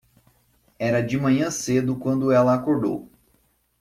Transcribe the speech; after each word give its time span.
Era 0.79 1.03
de 1.03 1.15
manhã 1.15 1.51
cedo 1.51 1.95
quando 1.95 2.31
ela 2.31 2.55
acordou. 2.55 3.07